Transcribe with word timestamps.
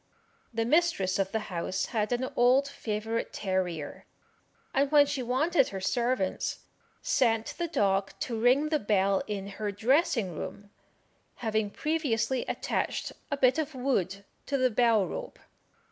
The 0.51 0.65
mistress 0.65 1.19
of 1.19 1.31
the 1.31 1.37
house 1.53 1.85
had 1.93 2.11
an 2.11 2.27
old 2.35 2.67
favourite 2.67 3.31
terrier, 3.31 4.05
and 4.73 4.91
when 4.91 5.05
she 5.05 5.21
wanted 5.21 5.67
her 5.67 5.79
servants, 5.79 6.61
sent 7.03 7.53
the 7.59 7.67
dog 7.67 8.13
to 8.21 8.35
ring 8.41 8.69
the 8.69 8.79
bell 8.79 9.21
in 9.27 9.45
her 9.61 9.71
dressing 9.71 10.35
room, 10.35 10.71
having 11.45 11.69
previously 11.69 12.45
attached 12.47 13.11
a 13.29 13.37
bit 13.37 13.59
of 13.59 13.75
wood 13.75 14.25
to 14.47 14.57
the 14.57 14.71
bell 14.71 15.05
rope. 15.05 15.37